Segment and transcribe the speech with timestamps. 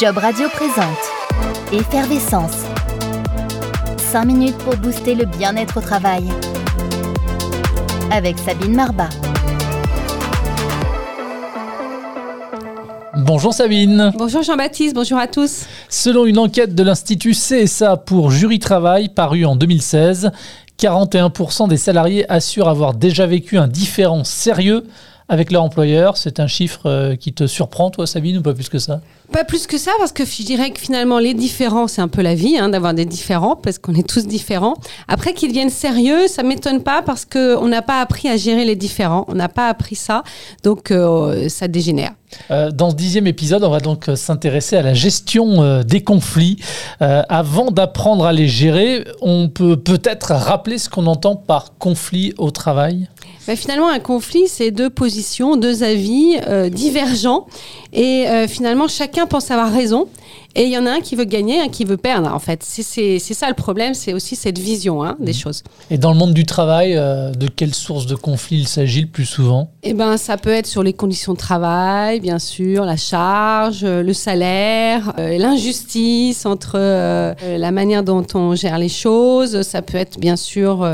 [0.00, 0.98] Job Radio présente
[1.72, 2.64] Effervescence.
[3.98, 6.24] 5 minutes pour booster le bien-être au travail.
[8.10, 9.10] Avec Sabine Marbat.
[13.18, 14.12] Bonjour Sabine.
[14.18, 15.66] Bonjour Jean-Baptiste, bonjour à tous.
[15.88, 20.32] Selon une enquête de l'Institut CSA pour Jury Travail parue en 2016,
[20.80, 24.84] 41% des salariés assurent avoir déjà vécu un différent sérieux
[25.28, 26.16] avec leur employeur.
[26.16, 29.00] C'est un chiffre euh, qui te surprend, toi, Sabine, ou pas plus que ça?
[29.32, 32.22] Pas plus que ça, parce que je dirais que finalement, les différents, c'est un peu
[32.22, 34.74] la vie, hein, d'avoir des différents, parce qu'on est tous différents.
[35.08, 38.76] Après qu'ils deviennent sérieux, ça m'étonne pas, parce qu'on n'a pas appris à gérer les
[38.76, 39.24] différents.
[39.28, 40.22] On n'a pas appris ça,
[40.62, 42.12] donc euh, ça dégénère.
[42.50, 46.58] Euh, dans ce dixième épisode, on va donc s'intéresser à la gestion des conflits.
[47.00, 52.50] avant d'apprendre à les gérer, on peut peut-être rappeler ce qu'on entend par conflit au
[52.50, 53.08] travail?
[53.46, 57.46] Bah, finalement, un conflit, c'est deux positions, deux avis euh, divergents.
[57.92, 60.08] Et euh, finalement, chacun pense avoir raison.
[60.54, 62.62] Et il y en a un qui veut gagner, un qui veut perdre, en fait.
[62.62, 65.34] C'est ça le problème, c'est aussi cette vision hein, des mmh.
[65.34, 65.62] choses.
[65.90, 69.08] Et dans le monde du travail, euh, de quelle source de conflit il s'agit le
[69.08, 69.70] plus souvent?
[69.82, 74.12] Eh ben, ça peut être sur les conditions de travail, bien sûr, la charge, le
[74.12, 79.62] salaire, l'injustice entre la manière dont on gère les choses.
[79.62, 80.88] Ça peut être, bien sûr,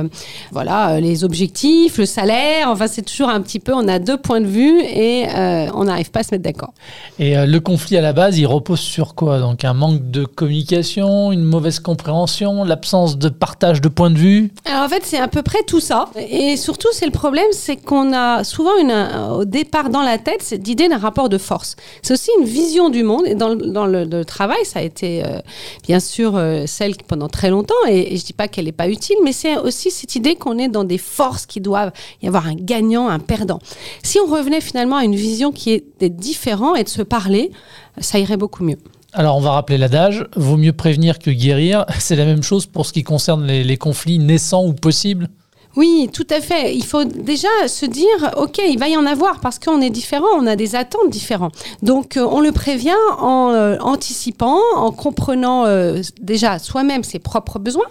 [0.53, 2.31] voilà, les objectifs, le salaire
[2.67, 5.85] Enfin, c'est toujours un petit peu, on a deux points de vue et euh, on
[5.85, 6.73] n'arrive pas à se mettre d'accord.
[7.19, 10.25] Et euh, le conflit à la base, il repose sur quoi Donc un manque de
[10.25, 15.19] communication, une mauvaise compréhension, l'absence de partage de points de vue Alors en fait, c'est
[15.19, 16.09] à peu près tout ça.
[16.17, 18.93] Et surtout, c'est le problème, c'est qu'on a souvent une,
[19.33, 21.75] au départ dans la tête cette idée d'un rapport de force.
[22.01, 23.27] C'est aussi une vision du monde.
[23.27, 25.41] Et dans, dans le, travail, ça a été euh,
[25.83, 28.89] bien sûr celle qui pendant très longtemps, et, et je dis pas qu'elle n'est pas
[28.89, 31.91] utile, mais c'est aussi cette idée qu'on est dans des forces qui doivent
[32.23, 33.59] y avoir un gagnant, un perdant.
[34.05, 37.51] Si on revenait finalement à une vision qui est d'être différent et de se parler,
[37.99, 38.79] ça irait beaucoup mieux.
[39.13, 41.85] Alors on va rappeler l'adage, vaut mieux prévenir que guérir.
[41.99, 45.29] C'est la même chose pour ce qui concerne les conflits naissants ou possibles
[45.77, 46.75] oui, tout à fait.
[46.75, 50.27] Il faut déjà se dire, OK, il va y en avoir parce qu'on est différent,
[50.37, 51.55] on a des attentes différentes.
[51.83, 57.61] Donc, euh, on le prévient en euh, anticipant, en comprenant euh, déjà soi-même ses propres
[57.61, 57.87] besoins,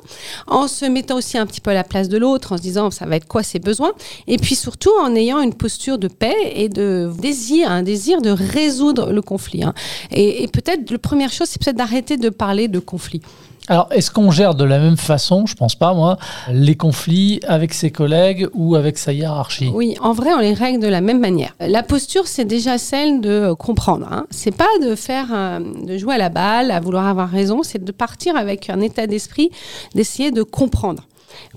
[0.48, 2.92] en se mettant aussi un petit peu à la place de l'autre, en se disant,
[2.92, 3.94] ça va être quoi ses besoins,
[4.28, 8.30] et puis surtout en ayant une posture de paix et de désir, un désir de
[8.32, 9.64] résoudre le conflit.
[9.64, 9.74] Hein.
[10.12, 13.22] Et, et peut-être, la première chose, c'est peut-être d'arrêter de parler de conflit.
[13.70, 16.18] Alors, est-ce qu'on gère de la même façon, je pense pas moi,
[16.52, 19.72] les conflits avec ses collègues ou avec sa hiérarchie?
[19.74, 21.56] Oui, en vrai, on les règle de la même manière.
[21.60, 24.08] La posture, c'est déjà celle de comprendre.
[24.12, 24.26] Hein.
[24.30, 27.64] C'est pas de faire, euh, de jouer à la balle, à vouloir avoir raison.
[27.64, 29.52] C'est de partir avec un état d'esprit,
[29.96, 31.04] d'essayer de comprendre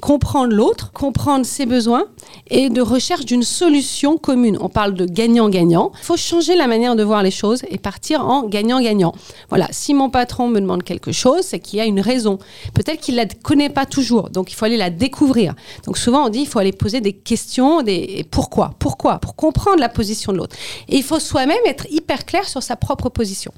[0.00, 2.04] comprendre l'autre, comprendre ses besoins
[2.48, 4.58] et de recherche d'une solution commune.
[4.60, 5.92] On parle de gagnant-gagnant.
[6.00, 9.14] Il faut changer la manière de voir les choses et partir en gagnant-gagnant.
[9.48, 12.38] Voilà, si mon patron me demande quelque chose, c'est qu'il y a une raison.
[12.74, 15.54] Peut-être qu'il ne la connaît pas toujours, donc il faut aller la découvrir.
[15.84, 19.78] Donc souvent on dit il faut aller poser des questions, des pourquoi, pourquoi, pour comprendre
[19.78, 20.56] la position de l'autre.
[20.88, 23.52] Et il faut soi-même être hyper clair sur sa propre position.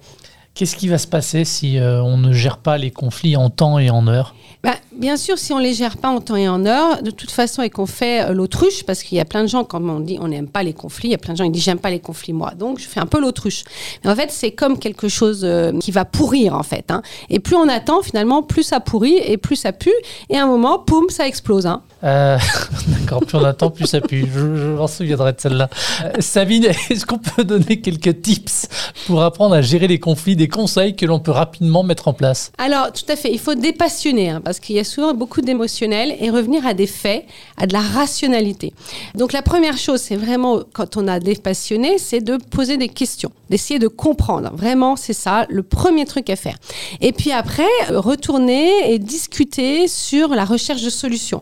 [0.55, 3.79] Qu'est-ce qui va se passer si euh, on ne gère pas les conflits en temps
[3.79, 4.35] et en heure?
[4.63, 7.11] Bah, Bien sûr, si on ne les gère pas en temps et en heure, de
[7.11, 9.83] toute façon, et qu'on fait euh, l'autruche, parce qu'il y a plein de gens, quand
[9.83, 11.65] on dit on n'aime pas les conflits, il y a plein de gens qui disent
[11.65, 12.53] j'aime pas les conflits, moi.
[12.53, 13.65] Donc, je fais un peu l'autruche.
[14.05, 16.93] Mais en fait, c'est comme quelque chose euh, qui va pourrir, en fait.
[16.93, 17.03] Hein.
[17.29, 19.95] Et plus on attend, finalement, plus ça pourrit et plus ça pue.
[20.31, 21.67] Et à un moment, poum, ça explose.
[21.67, 21.83] Hein.
[22.89, 24.27] D'accord, plus on attend, plus ça pue.
[24.33, 25.71] Je, m'en souviendrai de celle-là.
[26.19, 28.69] Sabine, est-ce qu'on peut donner quelques tips
[29.07, 32.53] pour apprendre à gérer les conflits des conseils que l'on peut rapidement mettre en place?
[32.59, 33.33] Alors, tout à fait.
[33.33, 36.87] Il faut dépassionner, hein, parce qu'il y a souvent beaucoup d'émotionnel et revenir à des
[36.87, 37.25] faits,
[37.57, 38.75] à de la rationalité.
[39.15, 43.33] Donc, la première chose, c'est vraiment, quand on a dépassionné, c'est de poser des questions,
[43.49, 44.51] d'essayer de comprendre.
[44.55, 46.57] Vraiment, c'est ça, le premier truc à faire.
[47.01, 51.41] Et puis après, retourner et discuter sur la recherche de solutions,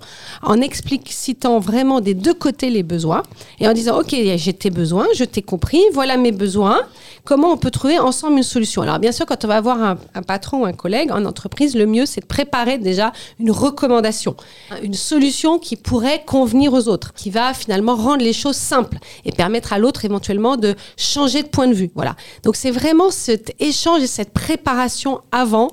[0.61, 3.23] explicitant vraiment des deux côtés les besoins
[3.61, 6.81] et en disant, OK, j'ai tes besoins, je t'ai compris, voilà mes besoins
[7.25, 8.83] comment on peut trouver ensemble une solution?
[8.83, 11.87] Alors bien sûr, quand on va avoir un, patron ou un collègue en entreprise, le
[11.87, 14.37] mieux c'est de préparer déjà une recommandation,
[14.83, 19.33] une solution qui pourrait convenir aux autres, qui va finalement rendre les choses simples et
[19.33, 21.91] permettre à l'autre éventuellement de changer de point de vue.
[21.95, 22.17] Voilà.
[22.43, 25.69] Donc c'est vraiment cet échange et cette préparation avant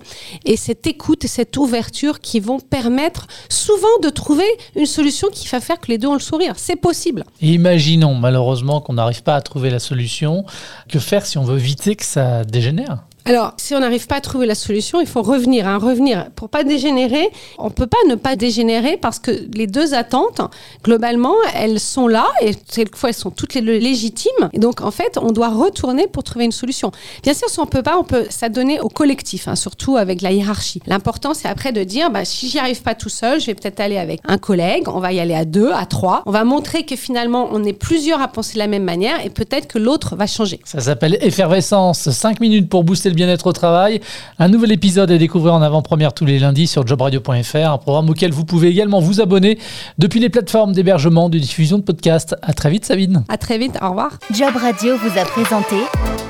[0.45, 5.47] et cette écoute et cette ouverture qui vont permettre souvent de trouver une solution qui
[5.47, 6.53] va faire que les deux ont le sourire.
[6.57, 7.23] C'est possible.
[7.41, 10.45] imaginons malheureusement qu'on n'arrive pas à trouver la solution.
[10.87, 13.03] Que faire si on veut éviter que ça dégénère?
[13.29, 15.67] Alors, si on n'arrive pas à trouver la solution, il faut revenir.
[15.67, 16.31] Hein, revenir.
[16.35, 17.29] Pour pas dégénérer,
[17.59, 20.41] on peut pas ne pas dégénérer parce que les deux attentes,
[20.83, 24.49] globalement, elles sont là et quelquefois elles sont toutes les légitimes.
[24.53, 26.91] Et donc, en fait, on doit retourner pour trouver une solution.
[27.21, 30.31] Bien sûr, si on peut pas, on peut s'adonner au collectif, hein, surtout avec la
[30.31, 30.81] hiérarchie.
[30.87, 33.79] L'important, c'est après de dire, bah, si j'y arrive pas tout seul, je vais peut-être
[33.79, 34.85] aller avec un collègue.
[34.87, 36.23] On va y aller à deux, à trois.
[36.25, 39.29] On va montrer que finalement, on est plusieurs à penser de la même manière et
[39.29, 40.59] peut-être que l'autre va changer.
[40.63, 42.09] Ça s'appelle Effervescence.
[42.09, 43.99] 5 minutes pour booster le bien-être au travail.
[44.39, 48.31] Un nouvel épisode est découvert en avant-première tous les lundis sur jobradio.fr, un programme auquel
[48.31, 49.59] vous pouvez également vous abonner
[49.97, 52.37] depuis les plateformes d'hébergement, de diffusion de podcasts.
[52.41, 53.25] À très vite, Sabine.
[53.27, 53.77] À très vite.
[53.81, 54.11] Au revoir.
[54.31, 55.75] Job Radio vous a présenté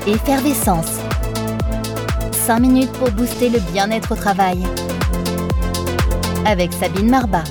[0.08, 0.98] Effervescence.
[2.32, 4.58] 5 minutes pour booster le bien-être au travail.
[6.44, 7.44] Avec Sabine Marbat.